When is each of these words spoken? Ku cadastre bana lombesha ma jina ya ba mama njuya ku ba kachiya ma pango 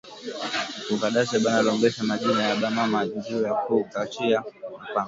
Ku 0.85 0.93
cadastre 1.01 1.37
bana 1.43 1.61
lombesha 1.65 2.01
ma 2.07 2.15
jina 2.21 2.41
ya 2.47 2.55
ba 2.61 2.69
mama 2.77 2.99
njuya 3.15 3.51
ku 3.63 3.73
ba 3.81 3.89
kachiya 3.93 4.39
ma 4.39 4.49
pango 4.93 4.99